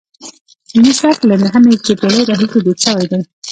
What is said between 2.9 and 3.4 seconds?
دی